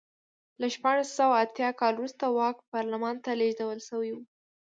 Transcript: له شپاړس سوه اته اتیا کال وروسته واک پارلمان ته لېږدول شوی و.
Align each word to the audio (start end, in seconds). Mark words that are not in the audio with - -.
له 0.61 0.67
شپاړس 0.75 1.09
سوه 1.19 1.35
اته 1.37 1.45
اتیا 1.51 1.69
کال 1.79 1.93
وروسته 1.97 2.25
واک 2.37 2.57
پارلمان 2.73 3.15
ته 3.23 3.31
لېږدول 3.39 3.79
شوی 3.89 4.11
و. 4.13 4.17